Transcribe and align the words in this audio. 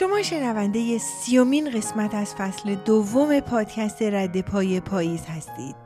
شما 0.00 0.22
شنونده 0.22 0.98
سیومین 0.98 1.70
قسمت 1.70 2.14
از 2.14 2.34
فصل 2.34 2.74
دوم 2.74 3.40
پادکست 3.40 4.02
رد 4.02 4.40
پای 4.40 4.80
پاییز 4.80 5.26
هستید. 5.26 5.76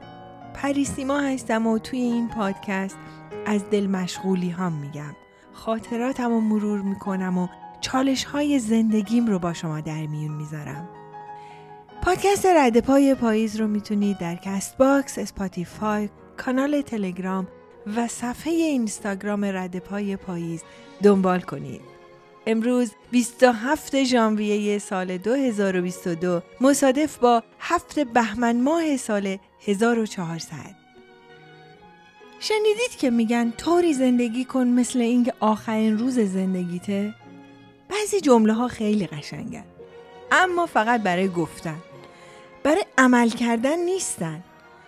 پریسیما 0.55 1.21
هستم 1.21 1.67
و 1.67 1.79
توی 1.79 1.99
این 1.99 2.29
پادکست 2.29 2.97
از 3.47 3.71
دل 3.71 3.87
مشغولی 3.87 4.51
هام 4.51 4.73
میگم. 4.73 5.17
خاطراتم 5.53 6.29
رو 6.29 6.41
مرور 6.41 6.81
می‌کنم 6.81 7.39
و 7.39 7.49
چالش 7.81 8.25
های 8.25 8.59
زندگیم 8.59 9.27
رو 9.27 9.39
با 9.39 9.53
شما 9.53 9.81
در 9.81 10.07
میون 10.07 10.37
می‌ذارم. 10.37 10.89
پادکست 12.03 12.47
رد 12.47 12.81
پای 12.81 13.15
پاییز 13.15 13.61
رو 13.61 13.67
می‌تونید 13.69 14.19
در 14.19 14.37
کست 14.37 14.77
باکس، 14.77 15.19
اسپاتیفای، 15.19 16.09
کانال 16.37 16.81
تلگرام 16.81 17.49
و 17.97 18.09
صفحه 18.09 18.53
اینستاگرام 18.53 19.45
رد 19.45 19.79
پای 19.79 20.17
پاییز 20.17 20.63
دنبال 21.03 21.41
کنید. 21.41 21.94
امروز 22.47 22.91
27 23.11 24.05
ژانویه 24.05 24.79
سال 24.79 25.17
2022 25.17 26.43
مصادف 26.61 27.19
با 27.19 27.43
هفت 27.61 27.99
بهمن 27.99 28.61
ماه 28.61 28.97
سال 28.97 29.39
1400 29.67 30.85
شنیدید 32.41 32.97
که 32.99 33.11
میگن 33.11 33.51
طوری 33.51 33.95
زندگی 33.95 34.45
کن 34.45 34.67
مثل 34.67 35.01
اینکه 35.01 35.33
آخرین 35.41 35.99
روز 35.99 36.19
زندگیته؟ 36.19 37.15
بعضی 37.89 38.21
جمله 38.21 38.53
ها 38.53 38.69
خیلی 38.69 39.07
قشنگن. 39.07 39.65
اما 40.33 40.67
فقط 40.67 41.03
برای 41.03 41.29
گفتن. 41.29 41.77
برای 42.63 42.85
عمل 42.99 43.29
کردن 43.29 43.79
نیستن. 43.79 44.45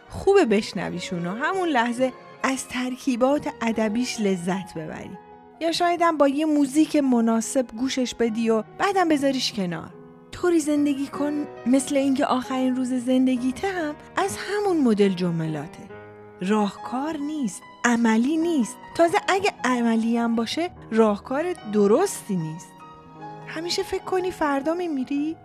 خوبه 0.08 0.44
بشنویشون 0.44 1.26
و 1.26 1.30
همون 1.30 1.68
لحظه 1.68 2.12
از 2.42 2.68
ترکیبات 2.68 3.48
ادبیش 3.62 4.20
لذت 4.20 4.74
ببری 4.74 5.18
یا 5.60 5.72
شایدم 5.72 6.16
با 6.16 6.28
یه 6.28 6.46
موزیک 6.46 6.96
مناسب 6.96 7.66
گوشش 7.66 8.14
بدی 8.14 8.50
و 8.50 8.62
بعدم 8.78 9.08
بذاریش 9.08 9.52
کنار. 9.52 9.90
طوری 10.32 10.60
زندگی 10.60 11.06
کن 11.06 11.46
مثل 11.66 11.96
اینکه 11.96 12.26
آخرین 12.26 12.76
روز 12.76 12.92
زندگیته 12.92 13.68
هم 13.68 13.94
از 14.16 14.36
همون 14.36 14.80
مدل 14.80 15.08
جملاته. 15.08 15.88
راهکار 16.40 17.16
نیست 17.16 17.62
عملی 17.84 18.36
نیست. 18.36 18.76
تازه 18.94 19.18
اگه 19.28 19.52
عملی 19.64 20.16
هم 20.16 20.34
باشه 20.34 20.70
راهکار 20.90 21.52
درستی 21.72 22.36
نیست. 22.36 22.68
همیشه 23.46 23.82
فکر 23.82 24.04
کنی 24.04 24.30
فردا 24.30 24.74
میمیری؟ 24.74 25.36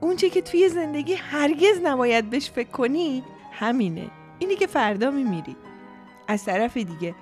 اونچه 0.00 0.30
که 0.30 0.42
توی 0.42 0.68
زندگی 0.68 1.14
هرگز 1.14 1.80
نباید 1.82 2.30
بهش 2.30 2.50
فکر 2.50 2.70
کنی 2.70 3.22
همینه. 3.52 4.10
اینی 4.38 4.56
که 4.56 4.66
فردا 4.66 5.10
میمیری. 5.10 5.56
از 6.28 6.44
طرف 6.44 6.76
دیگه 6.76 7.14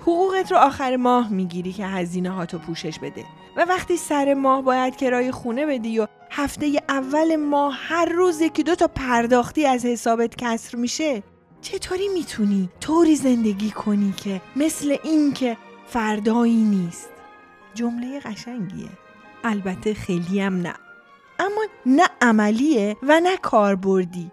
حقوقت 0.00 0.52
رو 0.52 0.58
آخر 0.58 0.96
ماه 0.96 1.32
می‌گیری 1.32 1.72
که 1.72 1.86
هزینه 1.86 2.30
هاتو 2.30 2.58
پوشش 2.58 2.98
بده. 2.98 3.24
و 3.56 3.64
وقتی 3.68 3.96
سر 3.96 4.34
ماه 4.34 4.62
باید 4.62 4.96
کرای 4.96 5.30
خونه 5.30 5.66
بدی 5.66 5.98
و 5.98 6.06
هفته 6.30 6.82
اول 6.88 7.36
ماه 7.36 7.78
هر 7.80 8.04
روز 8.04 8.40
یکی 8.40 8.62
دو 8.62 8.74
تا 8.74 8.88
پرداختی 8.88 9.66
از 9.66 9.84
حسابت 9.84 10.36
کسر 10.36 10.78
میشه 10.78 11.22
چطوری 11.60 12.08
می‌تونی 12.08 12.68
طوری 12.80 13.16
زندگی 13.16 13.70
کنی 13.70 14.14
که 14.16 14.40
مثل 14.56 14.96
این 15.04 15.32
که 15.32 15.56
فردایی 15.86 16.64
نیست؟ 16.64 17.08
جمله 17.74 18.20
قشنگیه. 18.20 18.88
البته 19.44 19.94
خیلی 19.94 20.40
هم 20.40 20.56
نه. 20.56 20.74
اما 21.38 21.62
نه 21.86 22.04
عملیه 22.22 22.96
و 23.02 23.20
نه 23.20 23.36
کاربردی. 23.36 24.30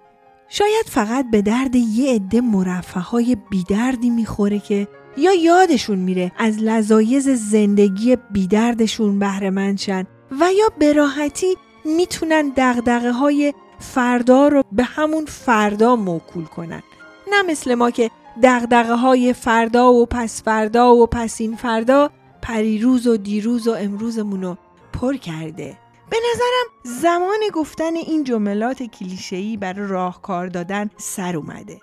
شاید 0.49 0.85
فقط 0.85 1.25
به 1.31 1.41
درد 1.41 1.75
یه 1.75 2.15
عده 2.15 2.41
مرفه 2.41 2.99
های 2.99 3.37
بیدردی 3.49 4.09
می‌خوره 4.09 4.59
که 4.59 4.87
یا 5.17 5.33
یادشون 5.33 5.99
میره 5.99 6.31
از 6.37 6.57
لذایز 6.57 7.29
زندگی 7.29 8.17
بیدردشون 8.31 9.19
بهره 9.19 9.75
شن 9.75 10.07
و 10.41 10.53
یا 10.53 10.71
به 10.79 10.93
راحتی 10.93 11.57
می‌تونن 11.85 12.53
دغدغه 12.57 13.11
های 13.11 13.53
فردا 13.79 14.47
رو 14.47 14.63
به 14.71 14.83
همون 14.83 15.25
فردا 15.25 15.95
موکول 15.95 16.45
کنن. 16.45 16.83
نه 17.31 17.41
مثل 17.41 17.75
ما 17.75 17.91
که 17.91 18.11
دغدغه 18.43 18.95
های 18.95 19.33
فردا 19.33 19.93
و 19.93 20.05
پس 20.05 20.43
فردا 20.43 20.95
و 20.95 21.07
پس 21.07 21.41
این 21.41 21.55
فردا 21.55 22.09
پریروز 22.41 23.07
و 23.07 23.17
دیروز 23.17 23.67
و 23.67 23.71
امروزمون 23.71 24.41
رو 24.43 24.57
پر 24.93 25.15
کرده. 25.15 25.77
به 26.09 26.17
نظرم 26.33 26.99
زمان 27.01 27.39
گفتن 27.53 27.95
این 27.95 28.23
جملات 28.23 28.83
کلیشه‌ای 28.83 29.57
برای 29.57 29.87
راهکار 29.87 30.47
دادن 30.47 30.89
سر 30.97 31.35
اومده. 31.35 31.81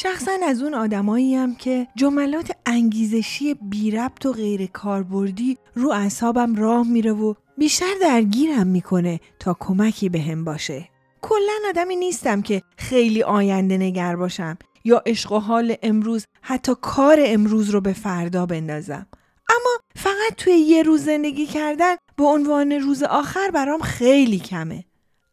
شخصا 0.00 0.32
از 0.46 0.62
اون 0.62 0.74
آدمایی 0.74 1.34
هم 1.34 1.54
که 1.54 1.86
جملات 1.96 2.50
انگیزشی 2.66 3.54
بی 3.54 3.90
ربط 3.90 4.26
و 4.26 4.32
غیر 4.32 4.66
کاربردی 4.66 5.58
رو 5.74 5.90
اعصابم 5.90 6.54
راه 6.54 6.88
میره 6.88 7.12
و 7.12 7.34
بیشتر 7.56 7.94
درگیرم 8.00 8.66
می‌کنه 8.66 9.20
تا 9.38 9.56
کمکی 9.60 10.08
به 10.08 10.20
هم 10.20 10.44
باشه. 10.44 10.88
کلا 11.22 11.68
آدمی 11.68 11.96
نیستم 11.96 12.42
که 12.42 12.62
خیلی 12.76 13.22
آینده 13.22 13.78
نگر 13.78 14.16
باشم 14.16 14.58
یا 14.84 15.02
عشق 15.06 15.32
و 15.32 15.38
حال 15.38 15.74
امروز 15.82 16.26
حتی 16.42 16.72
کار 16.82 17.18
امروز 17.24 17.70
رو 17.70 17.80
به 17.80 17.92
فردا 17.92 18.46
بندازم. 18.46 19.06
اما 19.48 19.78
فقط 19.96 20.34
توی 20.36 20.52
یه 20.52 20.82
روز 20.82 21.04
زندگی 21.04 21.46
کردن 21.46 21.96
به 22.16 22.24
عنوان 22.24 22.72
روز 22.72 23.02
آخر 23.02 23.50
برام 23.50 23.80
خیلی 23.80 24.38
کمه. 24.38 24.84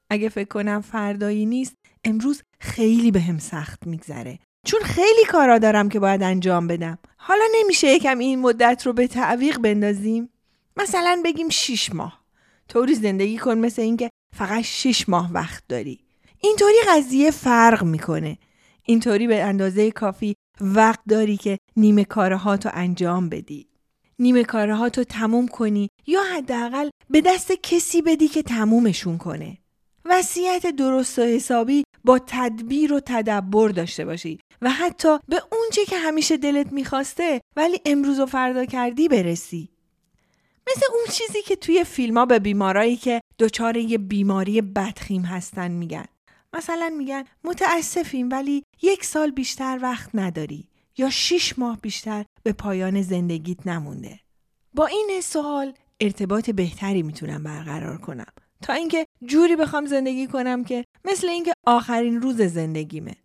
اگه 0.09 0.29
فکر 0.29 0.47
کنم 0.47 0.81
فردایی 0.81 1.45
نیست 1.45 1.75
امروز 2.03 2.41
خیلی 2.59 3.11
به 3.11 3.21
هم 3.21 3.39
سخت 3.39 3.87
میگذره 3.87 4.39
چون 4.65 4.79
خیلی 4.81 5.25
کارا 5.29 5.57
دارم 5.57 5.89
که 5.89 5.99
باید 5.99 6.23
انجام 6.23 6.67
بدم. 6.67 6.97
حالا 7.17 7.43
نمیشه 7.55 7.87
یکم 7.87 8.19
این 8.19 8.39
مدت 8.39 8.83
رو 8.85 8.93
به 8.93 9.07
تعویق 9.07 9.57
بندازیم؟ 9.57 10.29
مثلا 10.77 11.21
بگیم 11.25 11.49
شیش 11.49 11.93
ماه. 11.93 12.25
طوری 12.69 12.95
زندگی 12.95 13.37
کن 13.37 13.57
مثل 13.57 13.81
اینکه 13.81 14.09
فقط 14.35 14.61
شیش 14.61 15.09
ماه 15.09 15.31
وقت 15.33 15.63
داری. 15.69 15.99
اینطوری 16.39 16.77
قضیه 16.87 17.31
فرق 17.31 17.83
می‌کنه. 17.83 18.37
اینطوری 18.83 19.27
به 19.27 19.43
اندازه 19.43 19.91
کافی 19.91 20.35
وقت 20.61 20.99
داری 21.09 21.37
که 21.37 21.57
نیمه 21.77 22.05
کارهاتو 22.05 22.69
انجام 22.73 23.29
بدی. 23.29 23.67
نیمه 24.19 24.43
کارهاتو 24.43 25.03
تموم 25.03 25.47
کنی 25.47 25.89
یا 26.07 26.21
حداقل 26.23 26.89
به 27.09 27.21
دست 27.21 27.51
کسی 27.51 28.01
بدی 28.01 28.27
که 28.27 28.43
تمومشون 28.43 29.17
کنه. 29.17 29.57
وصیت 30.05 30.65
درست 30.65 31.19
و 31.19 31.21
حسابی 31.21 31.83
با 32.05 32.19
تدبیر 32.27 32.93
و 32.93 32.99
تدبر 32.99 33.69
داشته 33.69 34.05
باشی 34.05 34.39
و 34.61 34.69
حتی 34.69 35.17
به 35.27 35.41
اونچه 35.51 35.85
که 35.85 35.97
همیشه 35.97 36.37
دلت 36.37 36.73
می‌خواسته 36.73 37.41
ولی 37.55 37.81
امروز 37.85 38.19
و 38.19 38.25
فردا 38.25 38.65
کردی 38.65 39.07
برسی. 39.07 39.69
مثل 40.67 40.85
اون 40.93 41.05
چیزی 41.11 41.41
که 41.41 41.55
توی 41.55 41.83
فیلم 41.83 42.17
ها 42.17 42.25
به 42.25 42.39
بیمارایی 42.39 42.95
که 42.95 43.21
دچار 43.39 43.77
یه 43.77 43.97
بیماری 43.97 44.61
بدخیم 44.61 45.21
هستن 45.21 45.71
میگن. 45.71 46.05
مثلا 46.53 46.93
میگن 46.97 47.23
متاسفیم 47.43 48.29
ولی 48.31 48.63
یک 48.81 49.05
سال 49.05 49.31
بیشتر 49.31 49.79
وقت 49.81 50.09
نداری 50.13 50.67
یا 50.97 51.09
شیش 51.09 51.59
ماه 51.59 51.81
بیشتر 51.81 52.25
به 52.43 52.53
پایان 52.53 53.01
زندگیت 53.01 53.67
نمونده. 53.67 54.19
با 54.73 54.85
این 54.85 55.21
سوال 55.23 55.73
ارتباط 55.99 56.49
بهتری 56.49 57.03
می‌تونم 57.03 57.43
برقرار 57.43 57.97
کنم. 57.97 58.33
تا 58.65 58.73
اینکه 58.73 59.05
جوری 59.25 59.55
بخوام 59.55 59.85
زندگی 59.85 60.27
کنم 60.27 60.63
که 60.63 60.85
مثل 61.05 61.27
اینکه 61.27 61.53
آخرین 61.67 62.21
روز 62.21 62.41
زندگیمه. 62.41 63.15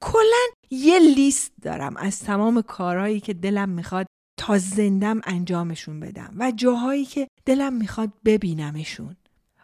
کلا 0.00 0.44
یه 0.70 0.98
لیست 0.98 1.52
دارم 1.62 1.96
از 1.96 2.20
تمام 2.20 2.62
کارهایی 2.62 3.20
که 3.20 3.34
دلم 3.34 3.68
می‌خواد 3.68 4.06
تا 4.36 4.58
زندم 4.58 5.20
انجامشون 5.24 6.00
بدم 6.00 6.34
و 6.36 6.50
جاهایی 6.50 7.04
که 7.04 7.28
دلم 7.46 7.72
می‌خواد 7.72 8.10
ببینمشون. 8.24 9.16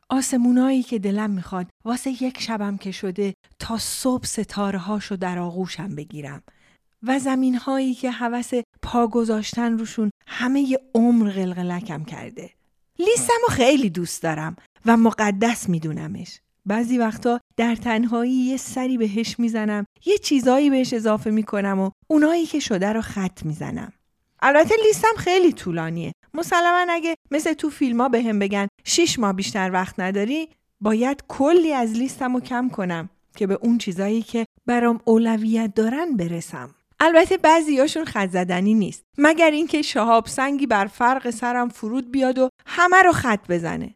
آسمونایی 0.08 0.82
که 0.82 0.98
دلم 0.98 1.30
می‌خواد 1.30 1.66
واسه 1.84 2.22
یک 2.22 2.40
شبم 2.40 2.76
که 2.76 2.92
شده 2.92 3.34
تا 3.58 3.78
صبح 3.78 4.24
ستاره 4.24 4.78
هاشو 4.78 5.16
در 5.16 5.38
آغوشم 5.38 5.94
بگیرم 5.94 6.42
و 7.02 7.18
زمین 7.18 7.54
هایی 7.54 7.94
که 7.94 8.10
حوس 8.10 8.50
پا 8.82 9.06
گذاشتن 9.06 9.78
روشون 9.78 10.10
همه 10.26 10.60
ی 10.60 10.78
عمر 10.94 11.30
قلقلکم 11.30 12.04
کرده. 12.04 12.50
لیستم 13.06 13.40
خیلی 13.50 13.90
دوست 13.90 14.22
دارم 14.22 14.56
و 14.86 14.96
مقدس 14.96 15.68
میدونمش. 15.68 16.40
بعضی 16.66 16.98
وقتا 16.98 17.40
در 17.56 17.74
تنهایی 17.74 18.32
یه 18.32 18.56
سری 18.56 18.98
بهش 18.98 19.38
می‌زنم 19.38 19.86
یه 20.06 20.18
چیزایی 20.18 20.70
بهش 20.70 20.92
اضافه 20.94 21.30
می‌کنم 21.30 21.80
و 21.80 21.90
اونایی 22.08 22.46
که 22.46 22.60
شده 22.60 22.92
رو 22.92 23.00
خط 23.00 23.44
می‌زنم. 23.44 23.92
البته 24.42 24.74
لیستم 24.86 25.16
خیلی 25.18 25.52
طولانیه. 25.52 26.12
مسلما 26.34 26.86
اگه 26.90 27.14
مثل 27.30 27.52
تو 27.52 27.70
فیلم 27.70 28.00
ها 28.00 28.08
به 28.08 28.22
هم 28.22 28.38
بگن 28.38 28.68
شیش 28.84 29.18
ماه 29.18 29.32
بیشتر 29.32 29.70
وقت 29.72 30.00
نداری 30.00 30.48
باید 30.80 31.24
کلی 31.28 31.72
از 31.72 31.92
لیستم 31.92 32.34
رو 32.34 32.40
کم 32.40 32.68
کنم 32.68 33.10
که 33.36 33.46
به 33.46 33.58
اون 33.62 33.78
چیزایی 33.78 34.22
که 34.22 34.46
برام 34.66 35.00
اولویت 35.04 35.74
دارن 35.74 36.16
برسم. 36.16 36.74
البته 37.00 37.36
بعضیاشون 37.36 38.04
خط 38.04 38.30
زدنی 38.30 38.74
نیست. 38.74 39.04
مگر 39.18 39.50
اینکه 39.50 39.82
شهاب 39.82 40.26
سنگی 40.26 40.66
بر 40.66 40.86
فرق 40.86 41.30
سرم 41.30 41.68
فرود 41.68 42.10
بیاد 42.12 42.38
و 42.38 42.48
همه 42.66 43.02
رو 43.02 43.12
خط 43.12 43.40
بزنه. 43.48 43.94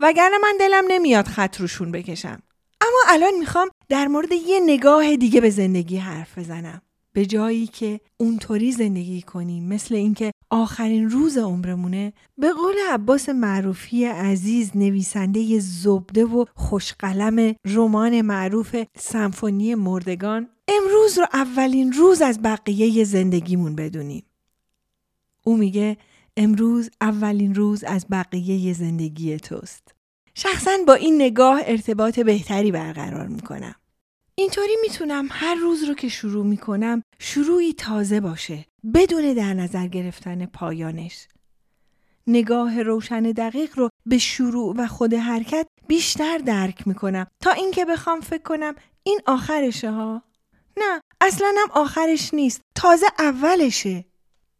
وگرنه 0.00 0.38
من 0.42 0.54
دلم 0.60 0.84
نمیاد 0.88 1.26
خط 1.26 1.60
روشون 1.60 1.92
بکشم. 1.92 2.42
اما 2.80 2.98
الان 3.08 3.38
می‌خوام 3.38 3.68
در 3.88 4.06
مورد 4.06 4.32
یه 4.32 4.60
نگاه 4.66 5.16
دیگه 5.16 5.40
به 5.40 5.50
زندگی 5.50 5.96
حرف 5.96 6.38
بزنم. 6.38 6.82
به 7.12 7.26
جایی 7.26 7.66
که 7.66 8.00
اونطوری 8.16 8.72
زندگی 8.72 9.22
کنی 9.22 9.60
مثل 9.60 9.94
اینکه 9.94 10.32
آخرین 10.54 11.10
روز 11.10 11.38
عمرمونه 11.38 12.12
به 12.38 12.52
قول 12.52 12.74
عباس 12.90 13.28
معروفی 13.28 14.04
عزیز 14.04 14.70
نویسنده 14.74 15.58
زبده 15.58 16.24
و 16.24 16.44
خوشقلم 16.54 17.54
رمان 17.64 18.20
معروف 18.20 18.76
سمفونی 18.96 19.74
مردگان 19.74 20.48
امروز 20.68 21.18
رو 21.18 21.26
اولین 21.32 21.92
روز 21.92 22.22
از 22.22 22.42
بقیه 22.42 23.04
زندگیمون 23.04 23.76
بدونیم. 23.76 24.24
او 25.44 25.56
میگه 25.56 25.96
امروز 26.36 26.90
اولین 27.00 27.54
روز 27.54 27.84
از 27.84 28.06
بقیه 28.10 28.72
زندگی 28.72 29.36
توست. 29.36 29.94
شخصا 30.34 30.70
با 30.86 30.94
این 30.94 31.22
نگاه 31.22 31.60
ارتباط 31.64 32.20
بهتری 32.20 32.72
برقرار 32.72 33.26
می‌کنم. 33.26 33.74
اینطوری 34.34 34.76
می‌تونم 34.82 35.28
هر 35.30 35.54
روز 35.54 35.84
رو 35.84 35.94
که 35.94 36.08
شروع 36.08 36.46
می‌کنم 36.46 37.02
شروعی 37.18 37.72
تازه 37.72 38.20
باشه 38.20 38.64
بدون 38.94 39.34
در 39.34 39.54
نظر 39.54 39.86
گرفتن 39.86 40.46
پایانش. 40.46 41.28
نگاه 42.26 42.82
روشن 42.82 43.22
دقیق 43.22 43.78
رو 43.78 43.88
به 44.06 44.18
شروع 44.18 44.74
و 44.76 44.86
خود 44.86 45.14
حرکت 45.14 45.66
بیشتر 45.88 46.38
درک 46.38 46.88
می‌کنم 46.88 47.26
تا 47.40 47.50
اینکه 47.50 47.84
بخوام 47.84 48.20
فکر 48.20 48.42
کنم 48.42 48.74
این 49.02 49.20
آخرشه 49.26 49.90
ها. 49.90 50.22
نه 50.76 51.00
اصلا 51.20 51.54
هم 51.58 51.70
آخرش 51.70 52.34
نیست 52.34 52.60
تازه 52.74 53.06
اولشه. 53.18 54.04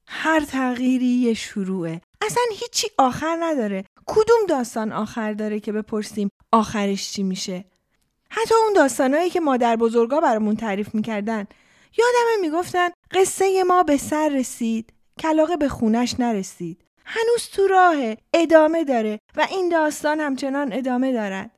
هر 0.07 0.41
تغییری 0.41 1.07
یه 1.07 1.35
شروعه. 1.35 2.01
اصلا 2.23 2.43
هیچی 2.53 2.89
آخر 2.99 3.37
نداره. 3.41 3.85
کدوم 4.07 4.47
داستان 4.49 4.93
آخر 4.93 5.33
داره 5.33 5.61
که 5.61 5.73
بپرسیم 5.73 6.29
آخرش 6.53 7.13
چی 7.13 7.23
میشه؟ 7.23 7.65
حتی 8.35 8.55
اون 8.65 8.73
داستانهایی 8.73 9.31
که 9.31 9.41
مادر 9.41 9.77
بزرگا 9.77 10.21
برامون 10.21 10.57
تعریف 10.57 10.95
می‌کردن. 10.95 11.47
یادمه 11.99 12.41
می‌گفتن 12.41 12.89
قصه 13.11 13.65
ما 13.65 13.83
به 13.83 13.97
سر 13.97 14.29
رسید 14.29 14.93
کلاقه 15.19 15.57
به 15.57 15.69
خونش 15.69 16.21
نرسید. 16.21 16.85
هنوز 17.05 17.49
تو 17.53 17.67
راه 17.67 17.95
ادامه 18.35 18.85
داره 18.85 19.19
و 19.37 19.47
این 19.51 19.69
داستان 19.69 20.21
همچنان 20.21 20.73
ادامه 20.73 21.13
دارد. 21.13 21.51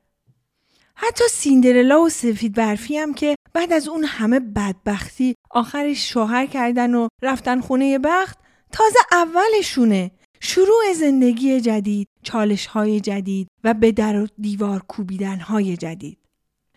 حتی 0.95 1.23
سیندرلا 1.29 2.01
و 2.01 2.09
سفید 2.09 2.55
برفی 2.55 2.97
هم 2.97 3.13
که 3.13 3.35
بعد 3.53 3.73
از 3.73 3.87
اون 3.87 4.03
همه 4.03 4.39
بدبختی 4.39 5.35
آخرش 5.51 6.09
شوهر 6.09 6.45
کردن 6.45 6.93
و 6.93 7.07
رفتن 7.21 7.61
خونه 7.61 7.99
بخت 7.99 8.39
تازه 8.71 8.99
اولشونه. 9.11 10.11
شروع 10.39 10.93
زندگی 10.95 11.61
جدید 11.61 12.07
چالش 12.23 12.65
های 12.65 12.99
جدید 12.99 13.47
و 13.63 13.73
به 13.73 13.91
در 13.91 14.21
و 14.21 14.27
دیوار 14.41 14.83
کوبیدن 14.87 15.39
های 15.39 15.77
جدید. 15.77 16.24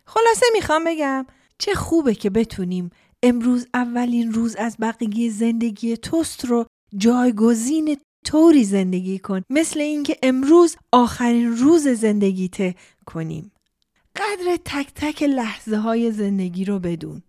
خلاصه 0.09 0.47
می‌خوام 0.53 0.85
بگم 0.85 1.27
چه 1.59 1.75
خوبه 1.75 2.15
که 2.15 2.31
بتونیم 2.31 2.91
امروز 3.23 3.67
اولین 3.75 4.33
روز 4.33 4.57
از 4.57 4.77
بقیه 4.81 5.31
زندگی 5.31 5.97
توست 5.97 6.45
رو 6.45 6.67
جایگزین 6.97 7.97
طوری 8.25 8.65
زندگی 8.65 9.19
کن 9.19 9.43
مثل 9.51 9.81
اینکه 9.81 10.19
امروز 10.23 10.77
آخرین 10.93 11.57
روز 11.57 11.89
زندگیته 11.89 12.75
کنیم. 13.07 13.53
قدر 14.17 14.57
تک 14.65 14.93
تک 14.95 15.23
لحظه 15.23 15.77
های 15.77 16.13
زندگی 16.13 16.65
رو 16.65 16.79
بدون. 16.79 17.23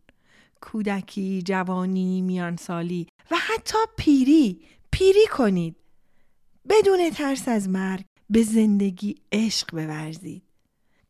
کودکی، 0.62 1.42
جوانی، 1.42 2.22
میانسالی 2.22 3.08
و 3.32 3.36
حتی 3.36 3.78
پیری 3.98 4.62
پیری 4.92 5.28
کنید. 5.32 5.76
بدون 6.70 7.10
ترس 7.10 7.48
از 7.48 7.70
مرگ 7.70 8.06
به 8.30 8.44
زندگی 8.44 9.16
عشق 9.32 9.72
بورزید. 9.72 10.49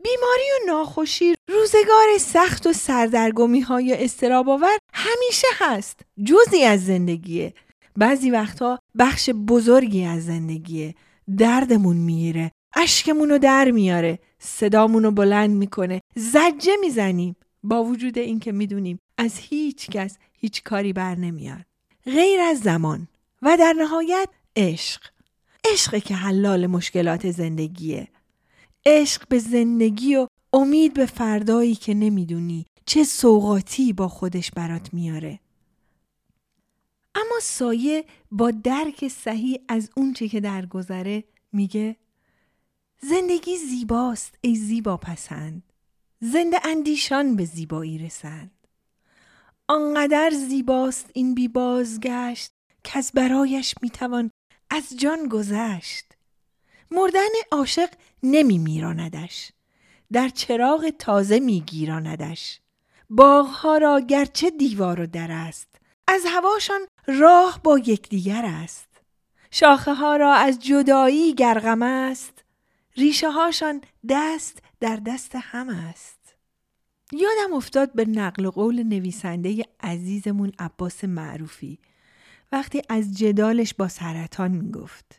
بیماری 0.03 0.43
و 0.51 0.67
ناخوشی 0.67 1.35
روزگار 1.47 2.17
سخت 2.19 2.67
و 2.67 2.73
سردرگمی 2.73 3.59
های 3.59 4.03
استراب 4.03 4.49
آور 4.49 4.77
همیشه 4.93 5.47
هست. 5.59 5.99
جزی 6.25 6.63
از 6.63 6.85
زندگیه. 6.85 7.53
بعضی 7.97 8.31
وقتها 8.31 8.79
بخش 8.99 9.29
بزرگی 9.29 10.03
از 10.03 10.25
زندگیه. 10.25 10.95
دردمون 11.37 11.97
میره 11.97 12.51
اشکمون 12.75 13.29
رو 13.29 13.37
در 13.37 13.71
میاره 13.71 14.19
صدامون 14.39 15.03
رو 15.03 15.11
بلند 15.11 15.49
می‌کنه 15.49 16.01
زجه 16.15 16.75
می‌زنیم. 16.81 17.35
با 17.63 17.83
وجود 17.83 18.17
اینکه 18.17 18.51
می‌دونیم 18.51 18.99
از 19.17 19.37
هیچ 19.37 19.89
کس 19.89 20.17
هیچ 20.33 20.63
کاری 20.63 20.93
بر 20.93 21.15
نمیاد. 21.15 21.65
غیر 22.05 22.39
از 22.39 22.59
زمان 22.59 23.07
و 23.41 23.57
در 23.57 23.73
نهایت 23.73 24.29
عشق. 24.55 25.01
عشق 25.71 25.97
که 25.97 26.15
حلال 26.15 26.67
مشکلات 26.67 27.31
زندگیه. 27.31 28.07
عشق 28.91 29.27
به 29.27 29.39
زندگی 29.39 30.15
و 30.15 30.27
امید 30.53 30.93
به 30.93 31.05
فردایی 31.05 31.75
که 31.75 31.93
نمی‌دونی 31.93 32.65
چه 32.85 33.03
سوقاتی 33.03 33.93
با 33.93 34.07
خودش 34.07 34.51
برات 34.51 34.93
میاره. 34.93 35.39
اما 37.15 37.39
سایه 37.41 38.05
با 38.31 38.51
درک 38.51 39.07
صحیح 39.07 39.59
از 39.67 39.89
اونچه 39.97 40.27
که 40.27 40.39
درگذره 40.39 41.23
میگه 41.51 41.95
زندگی 43.01 43.57
زیباست 43.57 44.35
ای 44.41 44.55
زیبا 44.55 44.97
پسند. 44.97 45.63
زنده 46.21 46.67
اندیشان 46.67 47.35
به 47.35 47.45
زیبایی 47.45 47.97
رسند. 47.97 48.67
آنقدر 49.67 50.31
زیباست 50.49 51.11
این 51.13 51.35
بی 51.35 51.47
بازگشت 51.47 52.51
که 52.83 52.97
از 52.97 53.11
برایش 53.13 53.75
می‌توان 53.81 54.31
از 54.69 54.97
جان 54.97 55.27
گذشت. 55.27 56.05
مردن 56.91 57.29
عاشق 57.51 57.89
نمی 58.23 58.57
میراندش 58.57 59.51
در 60.11 60.29
چراغ 60.29 60.89
تازه 60.89 61.39
می 61.39 61.61
گیراندش 61.61 62.59
باغها 63.09 63.77
را 63.77 63.99
گرچه 63.99 64.49
دیوار 64.49 65.01
و 65.01 65.07
در 65.07 65.31
است 65.31 65.67
از 66.07 66.21
هواشان 66.25 66.79
راه 67.07 67.59
با 67.63 67.79
یکدیگر 67.79 68.45
است. 68.45 68.87
شاخه 69.51 69.93
ها 69.93 70.15
را 70.15 70.33
از 70.33 70.59
جدایی 70.59 71.33
گرغم 71.33 71.81
است 71.81 72.43
ریشه 72.97 73.31
هاشان 73.31 73.81
دست 74.09 74.63
در 74.79 74.95
دست 74.95 75.31
هم 75.35 75.69
است. 75.69 76.35
یادم 77.11 77.53
افتاد 77.53 77.93
به 77.93 78.05
نقل 78.05 78.49
قول 78.49 78.83
نویسنده 78.83 79.65
عزیزمون 79.79 80.51
عباس 80.59 81.03
معروفی. 81.03 81.79
وقتی 82.51 82.81
از 82.89 83.17
جدالش 83.17 83.73
با 83.73 83.87
سرطان 83.87 84.51
می 84.51 84.71
گفت 84.71 85.18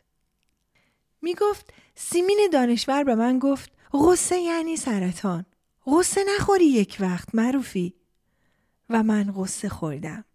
می 1.21 1.35
گفت 1.35 1.73
سیمین 1.95 2.49
دانشور 2.53 3.03
به 3.03 3.15
من 3.15 3.39
گفت 3.39 3.71
غصه 3.93 4.39
یعنی 4.39 4.77
سرطان. 4.77 5.45
غصه 5.85 6.21
نخوری 6.35 6.65
یک 6.65 6.97
وقت 6.99 7.35
معروفی. 7.35 7.93
و 8.89 9.03
من 9.03 9.31
غصه 9.31 9.69
خوردم. 9.69 10.25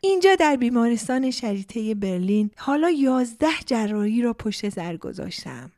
اینجا 0.00 0.34
در 0.34 0.56
بیمارستان 0.56 1.30
شریطه 1.30 1.94
برلین 1.94 2.50
حالا 2.56 2.90
یازده 2.90 3.52
جراحی 3.66 4.22
را 4.22 4.32
پشت 4.32 4.68
سر 4.68 4.96
گذاشتم. 4.96 5.72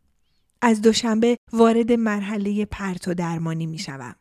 از 0.63 0.83
دوشنبه 0.83 1.37
وارد 1.53 1.93
مرحله 1.93 2.65
پرت 2.65 3.09
و 3.09 3.15
درمانی 3.15 3.67
می 3.67 3.79
شوم. 3.79 4.17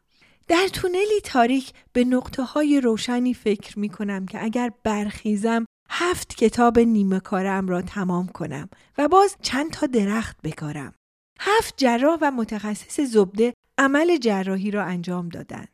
در 0.48 0.68
تونلی 0.68 1.22
تاریک 1.24 1.74
به 1.94 2.04
نقطه 2.04 2.44
های 2.44 2.82
روشنی 2.82 3.34
فکر 3.34 3.80
می 3.80 3.90
کنم 3.90 4.26
که 4.26 4.44
اگر 4.44 4.72
برخیزم 4.84 5.66
هفت 6.00 6.36
کتاب 6.36 6.80
نیمه 6.80 7.20
کارم 7.20 7.68
را 7.68 7.82
تمام 7.82 8.28
کنم 8.28 8.70
و 8.98 9.08
باز 9.08 9.36
چند 9.42 9.72
تا 9.72 9.86
درخت 9.86 10.42
بکارم. 10.44 10.94
هفت 11.40 11.74
جراح 11.78 12.18
و 12.22 12.32
متخصص 12.32 13.00
زبده 13.02 13.54
عمل 13.78 14.18
جراحی 14.18 14.72
را 14.72 14.84
انجام 14.84 15.30
دادند. 15.30 15.68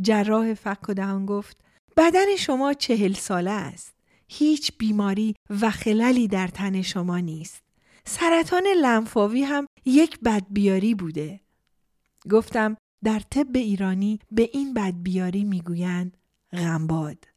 جراح 0.00 0.54
فک 0.54 0.88
و 0.88 0.94
دهان 0.94 1.26
گفت 1.26 1.56
بدن 1.96 2.36
شما 2.38 2.72
چهل 2.72 3.12
ساله 3.12 3.50
است. 3.50 3.94
هیچ 4.28 4.72
بیماری 4.78 5.34
و 5.60 5.70
خللی 5.70 6.28
در 6.28 6.48
تن 6.48 6.82
شما 6.82 7.18
نیست. 7.18 7.62
سرطان 8.04 8.66
لنفاوی 8.82 9.42
هم 9.42 9.66
یک 9.84 10.20
بدبیاری 10.24 10.94
بوده. 10.94 11.40
گفتم 12.30 12.76
در 13.04 13.20
طب 13.30 13.56
ایرانی 13.56 14.20
به 14.30 14.50
این 14.52 14.74
بدبیاری 14.74 15.44
می‌گویند 15.44 16.16
غمباد 16.52 17.28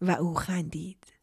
و 0.00 0.10
او 0.10 0.34
خندید. 0.34 1.17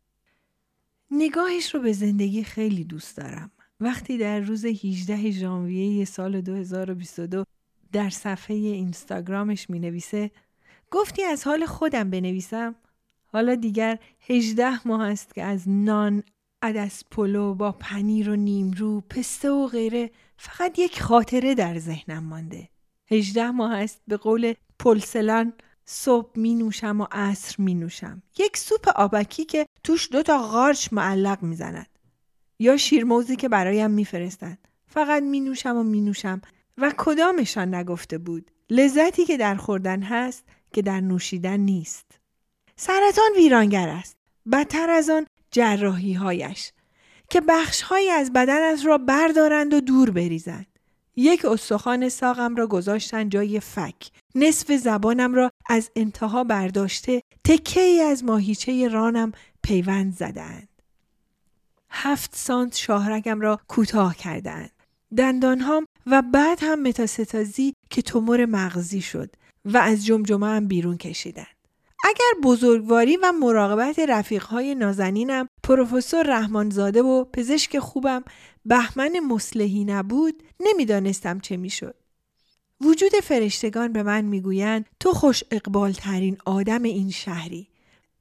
نگاهش 1.11 1.75
رو 1.75 1.81
به 1.81 1.93
زندگی 1.93 2.43
خیلی 2.43 2.83
دوست 2.83 3.17
دارم. 3.17 3.51
وقتی 3.79 4.17
در 4.17 4.39
روز 4.39 4.65
18 4.65 5.31
ژانویه 5.31 6.05
سال 6.05 6.41
2022 6.41 7.43
در 7.91 8.09
صفحه 8.09 8.55
اینستاگرامش 8.55 9.69
می 9.69 9.79
نویسه 9.79 10.31
گفتی 10.91 11.23
از 11.23 11.43
حال 11.43 11.65
خودم 11.65 12.09
بنویسم 12.09 12.75
حالا 13.25 13.55
دیگر 13.55 13.99
18 14.29 14.87
ماه 14.87 15.01
است 15.01 15.35
که 15.35 15.43
از 15.43 15.69
نان 15.69 16.23
عدس 16.61 17.03
پلو 17.11 17.55
با 17.55 17.71
پنیر 17.71 18.29
و 18.29 18.35
نیمرو 18.35 19.01
پسته 19.01 19.49
و 19.49 19.67
غیره 19.67 20.11
فقط 20.37 20.79
یک 20.79 21.01
خاطره 21.01 21.55
در 21.55 21.79
ذهنم 21.79 22.23
مانده 22.23 22.69
18 23.11 23.51
ماه 23.51 23.73
است 23.73 24.01
به 24.07 24.17
قول 24.17 24.53
پلسلان 24.79 25.53
صبح 25.85 26.29
می 26.35 26.55
نوشم 26.55 27.01
و 27.01 27.07
عصر 27.11 27.55
می 27.57 27.73
نوشم. 27.73 28.21
یک 28.37 28.57
سوپ 28.57 28.89
آبکی 28.95 29.45
که 29.45 29.65
توش 29.83 30.11
دو 30.11 30.23
تا 30.23 30.37
قارچ 30.47 30.87
معلق 30.91 31.43
می 31.43 31.55
زند. 31.55 31.89
یا 32.59 32.77
شیرموزی 32.77 33.35
که 33.35 33.49
برایم 33.49 33.91
میفرستند. 33.91 34.67
فقط 34.87 35.23
می 35.23 35.39
نوشم 35.39 35.77
و 35.77 35.83
می 35.83 36.01
نوشم 36.01 36.41
و 36.77 36.93
کدامشان 36.97 37.75
نگفته 37.75 38.17
بود. 38.17 38.51
لذتی 38.69 39.25
که 39.25 39.37
در 39.37 39.55
خوردن 39.55 40.01
هست 40.01 40.43
که 40.73 40.81
در 40.81 41.01
نوشیدن 41.01 41.59
نیست. 41.59 42.05
سرطان 42.75 43.31
ویرانگر 43.37 43.89
است. 43.89 44.17
بدتر 44.51 44.89
از 44.89 45.09
آن 45.09 45.25
جراحی 45.51 46.13
هایش. 46.13 46.71
که 47.29 47.41
بخشهایی 47.41 48.09
از 48.09 48.33
بدنت 48.33 48.85
را 48.85 48.97
بردارند 48.97 49.73
و 49.73 49.81
دور 49.81 50.11
بریزند. 50.11 50.67
یک 51.15 51.45
استخوان 51.45 52.09
ساقم 52.09 52.55
را 52.55 52.67
گذاشتن 52.67 53.29
جای 53.29 53.59
فک. 53.59 54.11
نصف 54.35 54.71
زبانم 54.71 55.33
را 55.33 55.51
از 55.67 55.91
انتها 55.95 56.43
برداشته 56.43 57.21
تکه 57.43 57.81
ای 57.81 58.01
از 58.01 58.23
ماهیچه 58.23 58.87
رانم 58.87 59.31
پیوند 59.61 60.15
زدند. 60.15 60.69
هفت 61.89 62.35
سانت 62.35 62.75
شاهرگم 62.75 63.41
را 63.41 63.59
کوتاه 63.67 64.15
کردند. 64.15 64.71
دندانهام 65.17 65.85
و 66.07 66.21
بعد 66.21 66.59
هم 66.61 66.81
متاستازی 66.81 67.73
که 67.89 68.01
تومور 68.01 68.45
مغزی 68.45 69.01
شد 69.01 69.35
و 69.65 69.77
از 69.77 70.05
جمجمه 70.05 70.47
هم 70.47 70.67
بیرون 70.67 70.97
کشیدن. 70.97 71.45
اگر 72.03 72.41
بزرگواری 72.43 73.17
و 73.17 73.31
مراقبت 73.31 73.99
رفیقهای 73.99 74.75
نازنینم 74.75 75.47
پروفسور 75.63 76.23
رحمانزاده 76.23 77.01
و 77.01 77.23
پزشک 77.23 77.79
خوبم 77.79 78.23
بهمن 78.65 79.19
مسلحی 79.19 79.85
نبود 79.85 80.43
نمی‌دانستم 80.59 81.39
چه 81.39 81.57
می‌شد. 81.57 81.95
وجود 82.81 83.11
فرشتگان 83.23 83.93
به 83.93 84.03
من 84.03 84.25
می‌گویند 84.25 84.85
تو 84.99 85.13
خوش 85.13 85.43
اقبال 85.51 85.91
ترین 85.91 86.37
آدم 86.45 86.83
این 86.83 87.11
شهری 87.11 87.67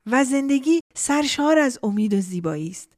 و 0.07 0.25
زندگی 0.25 0.81
سرشار 0.95 1.59
از 1.59 1.79
امید 1.83 2.15
و 2.15 2.21
زیبایی 2.21 2.71
است. 2.71 2.89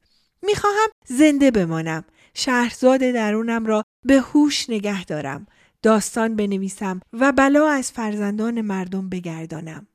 می‌خواهم 0.42 0.88
زنده 1.06 1.50
بمانم. 1.50 2.04
شهرزاد 2.34 3.00
درونم 3.00 3.66
را 3.66 3.84
به 4.04 4.20
هوش 4.20 4.70
نگه 4.70 5.04
دارم. 5.04 5.46
داستان 5.82 6.36
بنویسم 6.36 7.00
و 7.12 7.32
بلا 7.32 7.68
از 7.68 7.92
فرزندان 7.92 8.60
مردم 8.60 9.08
بگردانم. 9.08 9.86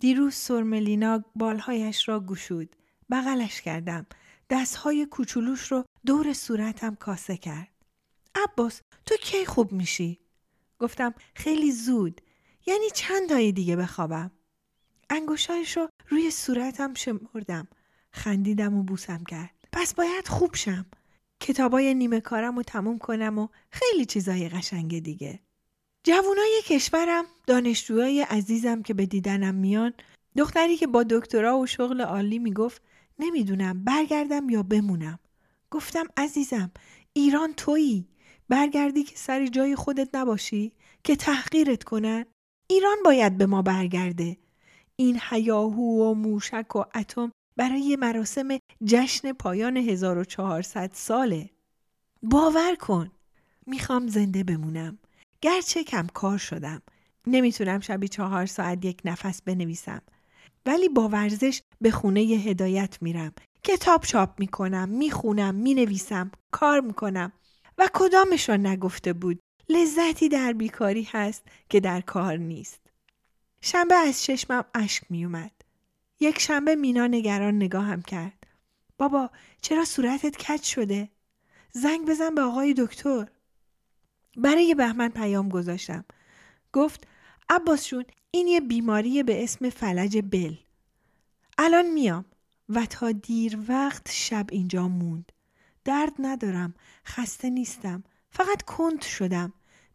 دیروز 0.00 0.34
سرملینا 0.34 1.24
بالهایش 1.36 2.08
را 2.08 2.20
گشود. 2.20 2.76
بغلش 3.10 3.60
کردم. 3.60 4.06
دستهای 4.50 5.06
کوچولوش 5.06 5.72
رو 5.72 5.84
دور 6.06 6.32
صورتم 6.32 6.94
کاسه 6.94 7.36
کرد. 7.36 7.68
عباس 8.34 8.80
تو 9.06 9.16
کی 9.16 9.46
خوب 9.46 9.72
میشی؟ 9.72 10.18
گفتم 10.82 11.14
خیلی 11.34 11.72
زود. 11.72 12.20
یعنی 12.66 12.90
چند 12.94 13.28
تای 13.28 13.52
دیگه 13.52 13.76
بخوابم. 13.76 14.30
انگوشایش 15.10 15.76
رو 15.76 15.88
روی 16.08 16.30
صورتم 16.30 16.94
شمردم. 16.94 17.68
خندیدم 18.10 18.74
و 18.74 18.82
بوسم 18.82 19.24
کرد. 19.24 19.50
پس 19.72 19.94
باید 19.94 20.28
خوب 20.28 20.54
شم. 20.54 20.86
کتابای 21.40 21.94
نیمه 21.94 22.20
کارم 22.20 22.56
رو 22.56 22.62
تموم 22.62 22.98
کنم 22.98 23.38
و 23.38 23.48
خیلی 23.70 24.04
چیزای 24.04 24.48
قشنگ 24.48 25.02
دیگه. 25.02 25.40
جوانای 26.04 26.62
کشورم 26.64 27.24
دانشجوهای 27.46 28.20
عزیزم 28.20 28.82
که 28.82 28.94
به 28.94 29.06
دیدنم 29.06 29.54
میان 29.54 29.92
دختری 30.36 30.76
که 30.76 30.86
با 30.86 31.02
دکترا 31.02 31.58
و 31.58 31.66
شغل 31.66 32.00
عالی 32.00 32.38
می‌گفت 32.38 32.82
نمی‌دونم 33.18 33.84
برگردم 33.84 34.48
یا 34.50 34.62
بمونم. 34.62 35.18
گفتم 35.70 36.06
عزیزم 36.16 36.70
ایران 37.12 37.52
تویی؟ 37.52 38.08
برگردی 38.52 39.02
که 39.02 39.16
سر 39.16 39.46
جای 39.46 39.76
خودت 39.76 40.08
نباشی 40.14 40.72
که 41.04 41.16
تحقیرت 41.16 41.84
کنن 41.84 42.24
ایران 42.66 42.96
باید 43.04 43.38
به 43.38 43.46
ما 43.46 43.62
برگرده 43.62 44.36
این 44.96 45.18
حیاهو 45.18 46.02
و 46.02 46.14
موشک 46.14 46.76
و 46.76 46.84
اتم 46.94 47.32
برای 47.56 47.96
مراسم 48.00 48.48
جشن 48.84 49.32
پایان 49.32 49.76
1400 49.76 50.90
ساله. 50.94 51.50
باور 52.22 52.74
کن. 52.74 53.10
می‌خوام 53.66 54.06
زنده 54.06 54.44
بمونم. 54.44 54.98
گرچه 55.40 55.84
کم 55.84 56.06
کار 56.06 56.38
شدم. 56.38 56.82
نمی‌تونم 57.26 57.80
شبی 57.80 58.08
چهار 58.08 58.46
ساعت 58.46 58.84
یک 58.84 59.00
نفس 59.04 59.42
بنویسم. 59.42 60.02
ولی 60.66 60.88
با 60.88 61.08
ورزش 61.08 61.62
به 61.80 61.90
خونه 61.90 62.20
هدایت 62.20 62.98
میرم. 63.02 63.32
کتاب 63.62 64.02
چاپ 64.02 64.40
می‌کنم. 64.40 64.88
می‌خونم. 64.88 65.54
می‌نویسم. 65.54 66.30
کار 66.50 66.80
می‌کنم. 66.80 67.32
و 67.78 67.88
کدامشان 67.94 68.66
نگفته 68.66 69.12
بود. 69.12 69.42
لذتی 69.68 70.28
در 70.28 70.52
بیکاری 70.52 71.08
هست 71.12 71.42
که 71.68 71.80
در 71.80 72.00
کار 72.00 72.36
نیست. 72.36 72.80
شنبه 73.60 73.94
از 73.94 74.22
چشمم 74.22 74.64
اشک 74.74 75.02
میومد. 75.10 75.52
یک 76.20 76.38
شنبه 76.38 76.74
مینا 76.74 77.06
نگران 77.06 77.56
نگاهم 77.56 78.02
کرد. 78.02 78.46
بابا 78.98 79.30
چرا 79.60 79.84
صورتت 79.84 80.36
کج 80.36 80.62
شده؟ 80.62 81.08
زنگ 81.72 82.08
بزن 82.08 82.34
به 82.34 82.42
آقای 82.42 82.74
دکتر. 82.78 83.28
برای 84.36 84.74
بهمن 84.74 85.08
پیام 85.08 85.48
گذاشتم. 85.48 86.04
گفت 86.72 87.06
عباس 87.48 87.86
جون 87.86 88.04
این 88.30 88.46
یه 88.46 88.60
بیماری 88.60 89.22
به 89.22 89.44
اسم 89.44 89.70
فلج 89.70 90.18
بل. 90.30 90.54
الان 91.58 91.90
میام 91.90 92.24
و 92.68 92.86
تا 92.86 93.12
دیر 93.12 93.58
وقت 93.68 94.10
شب 94.10 94.46
اینجا 94.50 94.88
موند. 94.88 95.32
درد 95.84 96.12
ندارم. 96.18 96.74
خسته 97.06 97.50
نیستم. 97.50 98.04
فقط 98.30 98.62
کند 98.62 99.02
شدم. 99.02 99.52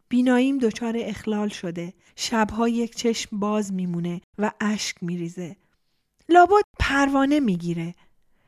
بیناییم 0.08 0.58
دچار 0.58 0.94
اخلال 0.98 1.48
شده. 1.48 1.94
شبها 2.16 2.68
یک 2.68 2.96
چشم 2.96 3.38
باز 3.38 3.72
میمونه 3.72 4.20
و 4.38 4.50
اشک 4.60 4.96
میریزه. 5.02 5.56
لابد 6.28 6.62
پروانه 6.78 7.40
می‌گیره. 7.40 7.94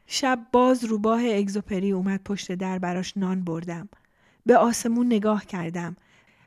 شب 0.07 0.47
باز 0.53 0.85
روباه 0.85 1.21
اگزوپری 1.25 1.93
اومد 1.93 2.23
پشت 2.25 2.53
در 2.53 2.79
براش 2.79 3.17
نان 3.17 3.45
بردم. 3.45 3.89
به 4.47 4.57
آسمون 4.57 5.07
نگاه 5.07 5.45
کردم. 5.45 5.97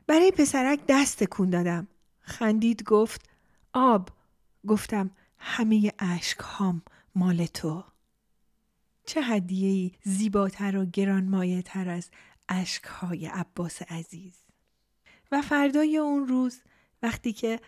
برای 0.06 0.30
پسرک 0.30 0.80
دست 0.88 1.24
کون 1.24 1.50
دادم. 1.50 1.88
خندید 2.20 2.82
گفت 2.82 3.30
آب. 3.72 4.08
گفتم 4.66 5.10
همه 5.38 5.92
عشق 5.98 6.42
هام 6.42 6.82
مال 7.14 7.46
تو. 7.46 7.84
چه 9.06 9.22
هدیه 9.22 9.92
زیباتر 10.02 10.76
و 10.76 10.84
گرانمایه 10.84 11.62
تر 11.62 11.88
از 11.88 12.10
های 12.84 13.26
عباس 13.26 13.82
عزیز. 13.82 14.44
و 15.32 15.42
فردای 15.42 15.96
اون 15.96 16.28
روز 16.28 16.60
وقتی 17.02 17.32
که 17.32 17.60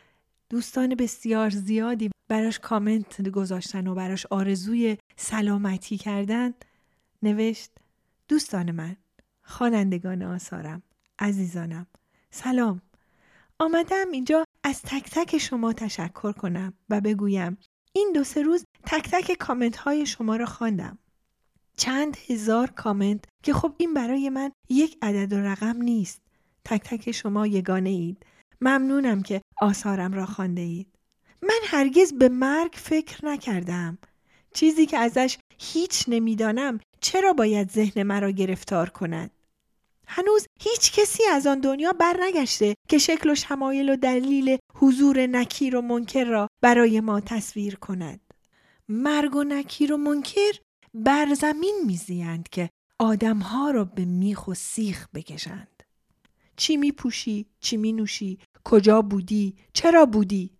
دوستان 0.51 0.95
بسیار 0.95 1.51
زیادی 1.51 2.11
براش 2.29 2.59
کامنت 2.59 3.29
گذاشتن 3.29 3.87
و 3.87 3.95
براش 3.95 4.27
آرزوی 4.27 4.99
سلامتی 5.17 5.99
کردن 5.99 6.55
نوشت 7.23 7.71
دوستان 8.29 8.71
من 8.71 8.97
خوانندگان 9.43 10.23
آثارم 10.23 10.83
عزیزانم 11.19 11.87
سلام 12.31 12.83
آمدم 13.59 14.07
اینجا 14.13 14.45
از 14.63 14.83
تک 14.83 15.11
تک 15.11 15.39
شما 15.39 15.73
تشکر 15.73 16.33
کنم 16.33 16.73
و 16.91 17.01
بگویم 17.01 17.59
این 17.93 18.13
دو 18.15 18.25
سه 18.25 18.43
روز 18.43 18.65
تک 18.87 19.09
تک 19.11 19.33
کامنت 19.33 19.77
های 19.77 20.07
شما 20.07 20.37
را 20.37 20.47
خواندم 20.47 20.99
چند 21.77 22.17
هزار 22.29 22.71
کامنت 22.71 23.25
که 23.43 23.53
خب 23.53 23.75
این 23.79 23.95
برای 23.95 24.31
من 24.31 24.53
یک 24.69 24.99
عدد 25.03 25.33
و 25.33 25.37
رقم 25.37 25.83
نیست 25.83 26.21
تک 26.65 26.83
تک 26.83 27.13
شما 27.13 27.47
یگانه 27.47 27.91
اید 27.91 28.27
ممنونم 28.61 29.23
که 29.23 29.43
آثارم 29.61 30.13
را 30.13 30.27
خوانده 30.27 30.61
اید 30.61 30.87
من 31.43 31.61
هرگز 31.65 32.13
به 32.13 32.29
مرگ 32.29 32.73
فکر 32.75 33.27
نکردم. 33.27 33.99
چیزی 34.55 34.87
که 34.87 34.99
ازش 34.99 35.39
هیچ 35.59 36.05
نمی‌دانم 36.09 36.81
چرا 37.01 37.33
باید 37.33 37.71
ذهن 37.71 38.03
مرا 38.03 38.31
گرفتار 38.31 38.91
کند؟ 38.91 39.31
هنوز 40.07 40.47
هیچ 40.61 40.93
کسی 40.93 41.25
از 41.25 41.47
آن 41.47 41.61
دنیا 41.61 41.93
برنگشته 41.93 42.75
که 42.89 42.99
شکل 42.99 43.31
و 43.31 43.35
شمایل 43.35 43.91
و 43.91 43.97
دلیل 43.97 44.59
حضور 44.75 45.27
نکیر 45.27 45.77
و 45.77 45.81
منکر 45.81 46.25
را 46.25 46.49
برای 46.61 47.01
ما 47.01 47.21
تصویر 47.21 47.77
کند. 47.77 48.21
مرگ 48.89 49.37
و 49.37 49.45
نکیر 49.45 49.93
و 49.93 49.97
منکر 49.97 50.53
بر 51.05 51.35
زمین 51.35 51.83
میزیند 51.87 52.49
که 52.49 52.71
آدمها 52.99 53.71
را 53.71 53.85
به 53.85 54.05
میخ 54.05 54.49
و 54.49 54.55
سیخ 54.55 55.09
بکشند. 55.15 55.83
چی 56.57 56.77
می 56.77 56.93
پوشی؟ 56.93 57.47
چی 57.61 57.77
می 57.77 57.93
نوشی؟ 57.93 58.39
کجا 58.65 59.03
بودی؟ 59.03 59.57
چرا 59.73 60.07
بودی؟ 60.07 60.51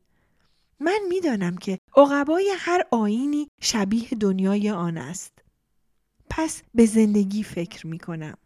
من 0.81 0.99
می‌دانم 1.09 1.57
که 1.57 1.79
عقبای 1.97 2.53
هر 2.57 2.83
آینی 2.91 3.49
شبیه 3.61 4.09
دنیای 4.09 4.71
آن 4.71 4.99
است. 4.99 5.33
پس 6.31 6.63
به 6.75 6.87
زندگی 6.87 7.43
فکر 7.43 7.87
می 7.87 7.99
کنم. 7.99 8.37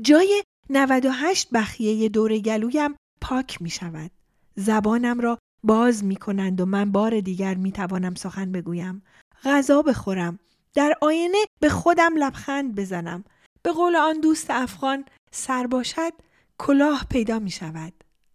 جای 0.00 0.42
98 0.70 1.50
بخیه 1.50 2.08
دور 2.08 2.38
گلویم 2.38 2.94
پاک 3.20 3.62
می 3.62 3.70
شود. 3.70 4.10
زبانم 4.56 5.20
را 5.20 5.38
باز 5.62 6.04
می 6.04 6.16
کنند 6.16 6.60
و 6.60 6.66
من 6.66 6.92
بار 6.92 7.20
دیگر 7.20 7.54
می 7.54 7.72
توانم 7.72 8.14
سخن 8.14 8.52
بگویم. 8.52 9.02
غذا 9.44 9.82
بخورم. 9.82 10.38
در 10.74 10.94
آینه 11.00 11.38
به 11.60 11.68
خودم 11.68 12.16
لبخند 12.16 12.74
بزنم. 12.74 13.24
به 13.62 13.72
قول 13.72 13.96
آن 13.96 14.20
دوست 14.20 14.46
افغان 14.50 15.04
سر 15.32 15.66
باشد 15.66 16.12
کلاه 16.58 17.06
پیدا 17.10 17.38
می 17.38 17.50
شود. 17.50 17.92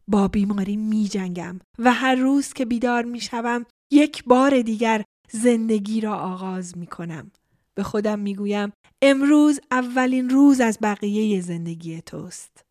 با 0.07 0.27
بیماری 0.27 0.77
می 0.77 1.07
جنگم 1.07 1.59
و 1.79 1.93
هر 1.93 2.15
روز 2.15 2.53
که 2.53 2.65
بیدار 2.65 3.05
می 3.05 3.21
شوم 3.21 3.65
یک 3.91 4.23
بار 4.23 4.61
دیگر 4.61 5.03
زندگی 5.31 6.01
را 6.01 6.19
آغاز 6.19 6.77
می 6.77 6.87
کنم. 6.87 7.31
به 7.75 7.83
خودم 7.83 8.19
می 8.19 8.35
گویم 8.35 8.71
امروز 9.01 9.59
اولین 9.71 10.29
روز 10.29 10.59
از 10.59 10.77
بقیه 10.81 11.41
زندگی 11.41 12.01
توست. 12.01 12.63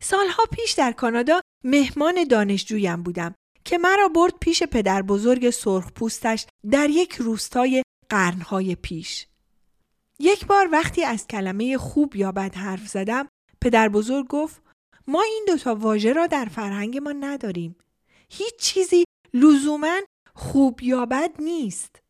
سالها 0.00 0.42
پیش 0.52 0.72
در 0.72 0.92
کانادا 0.92 1.40
مهمان 1.64 2.24
دانشجویم 2.24 3.02
بودم 3.02 3.34
که 3.64 3.78
مرا 3.78 4.08
برد 4.08 4.34
پیش 4.40 4.62
پدر 4.62 5.02
بزرگ 5.02 5.50
سرخ 5.50 5.92
پوستش 5.92 6.46
در 6.70 6.90
یک 6.90 7.14
روستای 7.14 7.82
قرنهای 8.14 8.74
پیش. 8.74 9.26
یک 10.18 10.46
بار 10.46 10.68
وقتی 10.72 11.04
از 11.04 11.26
کلمه 11.26 11.78
خوب 11.78 12.16
یا 12.16 12.32
بد 12.32 12.54
حرف 12.54 12.88
زدم 12.88 13.28
پدر 13.60 13.88
بزرگ 13.88 14.26
گفت 14.28 14.62
ما 15.06 15.22
این 15.22 15.44
دوتا 15.48 15.74
واژه 15.74 16.12
را 16.12 16.26
در 16.26 16.44
فرهنگ 16.44 16.98
ما 16.98 17.12
نداریم. 17.12 17.76
هیچ 18.30 18.56
چیزی 18.56 19.04
لزوما 19.34 20.00
خوب 20.34 20.82
یا 20.82 21.06
بد 21.06 21.30
نیست. 21.38 22.02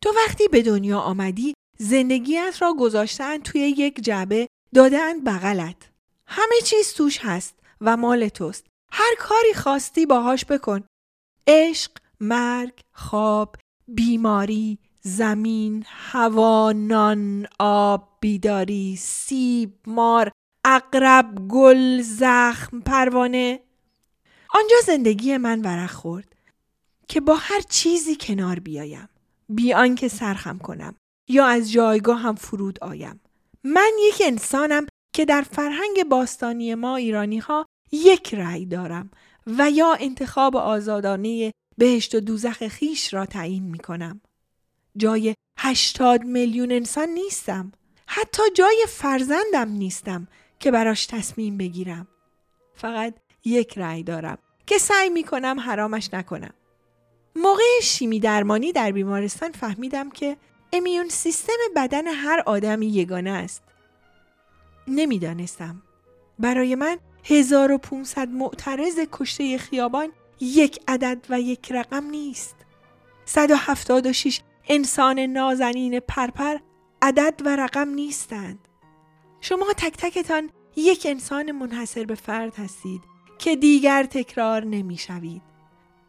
تو 0.00 0.12
وقتی 0.16 0.48
به 0.48 0.62
دنیا 0.62 0.98
آمدی 0.98 1.54
زندگیت 1.78 2.56
را 2.60 2.74
گذاشتن 2.74 3.38
توی 3.38 3.60
یک 3.60 4.00
جعبه 4.00 4.48
دادهاند 4.74 5.24
بغلت. 5.24 5.90
همه 6.26 6.60
چیز 6.64 6.92
توش 6.92 7.18
هست 7.22 7.54
و 7.80 7.96
مال 7.96 8.28
توست. 8.28 8.66
هر 8.92 9.14
کاری 9.18 9.54
خواستی 9.54 10.06
باهاش 10.06 10.44
بکن. 10.44 10.84
عشق، 11.46 11.90
مرگ، 12.20 12.80
خواب، 12.92 13.56
بیماری، 13.88 14.78
زمین، 15.02 15.84
هوا، 15.86 16.72
نان، 16.72 17.46
آب، 17.58 18.08
بیداری، 18.20 18.96
سیب، 18.96 19.72
مار، 19.86 20.32
اقرب، 20.64 21.48
گل، 21.48 22.02
زخم، 22.02 22.80
پروانه. 22.80 23.60
آنجا 24.54 24.76
زندگی 24.86 25.36
من 25.36 25.60
ورق 25.60 25.90
خورد 25.90 26.36
که 27.08 27.20
با 27.20 27.34
هر 27.34 27.60
چیزی 27.60 28.16
کنار 28.20 28.58
بیایم. 28.58 29.08
بیان 29.48 29.94
که 29.94 30.08
سرخم 30.08 30.58
کنم 30.58 30.94
یا 31.28 31.46
از 31.46 31.72
جایگاه 31.72 32.20
هم 32.20 32.34
فرود 32.34 32.78
آیم. 32.84 33.20
من 33.64 33.92
یک 34.08 34.22
انسانم 34.24 34.86
که 35.14 35.24
در 35.24 35.42
فرهنگ 35.42 36.04
باستانی 36.10 36.74
ما 36.74 36.96
ایرانی 36.96 37.38
ها 37.38 37.66
یک 37.92 38.34
رأی 38.34 38.66
دارم 38.66 39.10
و 39.46 39.70
یا 39.70 39.96
انتخاب 40.00 40.56
آزادانه 40.56 41.52
بهشت 41.78 42.14
و 42.14 42.20
دوزخ 42.20 42.68
خیش 42.68 43.14
را 43.14 43.26
تعیین 43.26 43.62
می 43.62 43.78
کنم. 43.78 44.20
جای 44.96 45.34
هشتاد 45.58 46.24
میلیون 46.24 46.72
انسان 46.72 47.08
نیستم. 47.08 47.72
حتی 48.06 48.42
جای 48.54 48.84
فرزندم 48.88 49.68
نیستم 49.68 50.28
که 50.60 50.70
براش 50.70 51.06
تصمیم 51.06 51.58
بگیرم. 51.58 52.08
فقط 52.74 53.14
یک 53.44 53.78
رأی 53.78 54.02
دارم 54.02 54.38
که 54.66 54.78
سعی 54.78 55.08
می 55.08 55.22
کنم 55.22 55.60
حرامش 55.60 56.14
نکنم. 56.14 56.54
موقع 57.36 57.80
شیمی 57.82 58.20
درمانی 58.20 58.72
در 58.72 58.92
بیمارستان 58.92 59.52
فهمیدم 59.52 60.10
که 60.10 60.36
امیون 60.72 61.08
سیستم 61.08 61.52
بدن 61.76 62.06
هر 62.06 62.42
آدمی 62.46 62.86
یگانه 62.86 63.30
است. 63.30 63.62
نمی‌دانستم. 64.88 65.82
برای 66.38 66.74
من 66.74 66.98
1500 67.24 68.28
معترض 68.28 68.98
کشته 69.12 69.58
خیابان 69.58 70.12
یک 70.40 70.80
عدد 70.88 71.26
و 71.28 71.40
یک 71.40 71.72
رقم 71.72 72.04
نیست. 72.04 72.56
176 73.24 74.40
انسان 74.68 75.20
نازنین 75.20 76.00
پرپر 76.00 76.56
عدد 77.02 77.42
و 77.44 77.56
رقم 77.56 77.88
نیستند. 77.88 78.68
شما 79.40 79.66
تک 79.76 79.96
تکتان 79.96 80.50
یک 80.76 81.06
انسان 81.10 81.52
منحصر 81.52 82.04
به 82.04 82.14
فرد 82.14 82.54
هستید 82.54 83.00
که 83.38 83.56
دیگر 83.56 84.04
تکرار 84.04 84.64
نمی 84.64 84.96
شوید. 84.96 85.42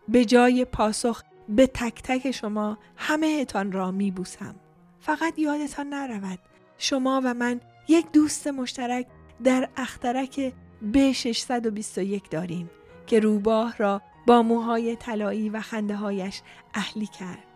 به 0.08 0.26
جای 0.26 0.66
پاسخ 0.66 1.24
به 1.50 1.68
تک 1.68 2.02
تک 2.04 2.32
شما 2.32 2.78
همه 2.98 3.38
اتان 3.42 3.72
را 3.72 3.92
می 3.92 4.12
بوسم. 4.12 4.56
فقط 5.00 5.40
یادتان 5.40 5.90
نرود 5.90 6.40
شما 6.78 7.22
و 7.24 7.34
من 7.34 7.62
یک 7.88 8.12
دوست 8.12 8.48
مشترک 8.48 9.08
در 9.44 9.70
اخترک 9.78 10.54
ب 10.94 11.12
621 11.12 12.30
داریم 12.30 12.70
که 13.08 13.20
روباه 13.20 13.78
را 13.78 14.02
با 14.28 14.42
موهای 14.42 14.96
طلایی 14.96 15.50
و 15.50 15.62
خنده 15.62 15.96
هایش 15.96 16.42
اهلی 16.74 17.08
کرد. 17.08 17.53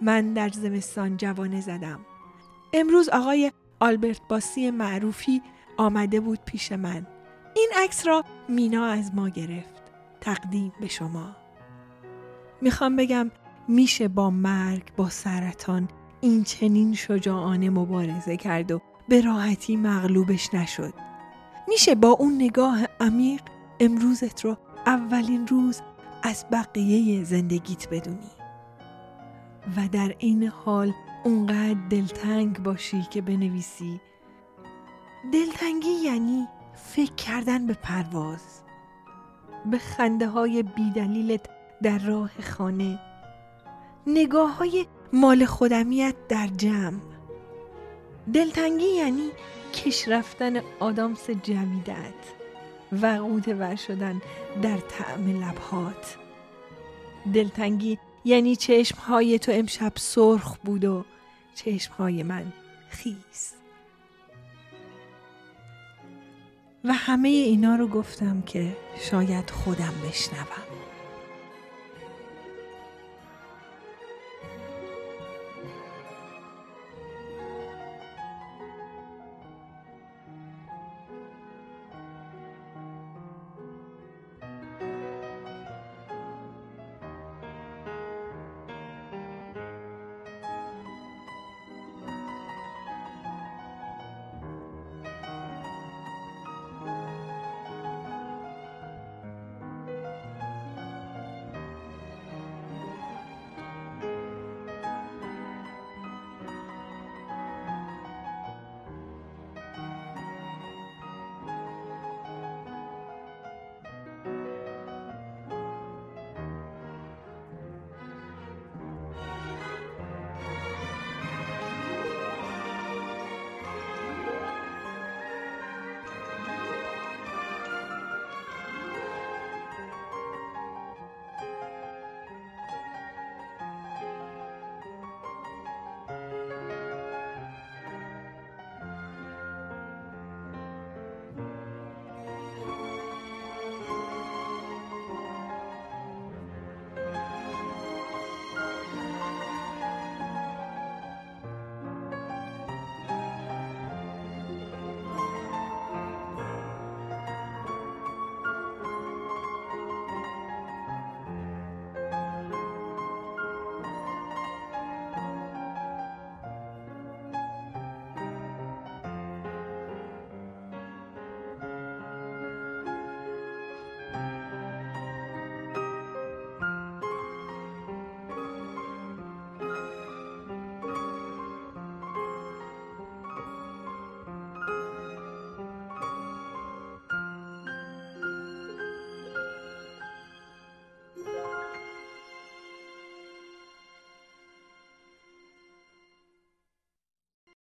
من 0.00 0.32
در 0.32 0.48
زمستان 0.48 1.16
جوانه 1.16 1.60
زدم. 1.60 2.00
امروز 2.72 3.08
آقای 3.08 3.52
آلبرت 3.80 4.20
باسی 4.28 4.70
معروفی 4.70 5.42
آمده 5.76 6.20
بود 6.20 6.38
پیش 6.44 6.72
من. 6.72 7.06
این 7.56 7.70
عکس 7.76 8.06
را 8.06 8.24
مینا 8.48 8.86
از 8.86 9.14
ما 9.14 9.28
گرفت. 9.28 9.82
تقدیم 10.20 10.72
به 10.80 10.88
شما. 10.88 11.36
می‌خوام 12.60 12.96
بگم 12.96 13.30
میشه 13.68 14.08
با 14.08 14.30
مرگ 14.30 14.82
با 14.96 15.08
سرطان 15.08 15.88
این 16.20 16.44
چنین 16.44 16.94
شجاعانه 16.94 17.70
مبارزه 17.70 18.36
کرد 18.36 18.72
و 18.72 18.80
به 19.08 19.20
راحتی 19.20 19.76
مغلوبش 19.76 20.54
نشد. 20.54 20.94
میشه 21.68 21.94
با 21.94 22.08
اون 22.08 22.34
نگاه 22.34 22.78
عمیق 23.00 23.42
امروزت 23.80 24.44
رو 24.44 24.56
اولین 24.86 25.46
روز 25.46 25.80
از 26.22 26.44
بقیه 26.52 27.24
زندگیت 27.24 27.88
بدونی 27.88 28.30
و 29.76 29.88
در 29.92 30.14
این 30.18 30.46
حال 30.46 30.92
اونقدر 31.24 31.76
دلتنگ 31.90 32.62
باشی 32.62 33.02
که 33.10 33.20
بنویسی. 33.20 34.00
دلتنگی 35.32 35.90
یعنی 36.04 36.48
فکر 36.74 37.14
کردن 37.14 37.66
به 37.66 37.74
پرواز 37.74 38.62
به 39.70 39.78
خنده 39.78 40.28
های 40.28 40.62
بیدلیلت 40.62 41.46
در 41.82 41.98
راه 41.98 42.30
خانه 42.40 42.98
نگاه 44.06 44.56
های 44.56 44.86
مال 45.12 45.44
خودمیت 45.44 46.14
در 46.28 46.46
جمع. 46.46 47.00
دلتنگی 48.34 48.86
یعنی 48.86 49.30
کش 49.74 50.08
رفتن 50.08 50.60
آدامس 50.80 51.30
جویدت 51.30 52.36
و 52.92 53.18
ور 53.18 53.76
شدن 53.76 54.20
در 54.62 54.78
طعم 54.78 55.42
لبهات. 55.42 56.16
دلتنگی 57.34 57.98
یعنی 58.26 58.56
چشمهای 58.56 59.38
تو 59.38 59.52
امشب 59.52 59.92
سرخ 59.96 60.56
بود 60.56 60.84
و 60.84 61.04
چشمهای 61.54 62.22
من 62.22 62.52
خیز 62.90 63.52
و 66.84 66.92
همه 66.92 67.28
اینا 67.28 67.76
رو 67.76 67.88
گفتم 67.88 68.42
که 68.42 68.76
شاید 69.10 69.50
خودم 69.50 69.94
بشنوم. 70.08 70.75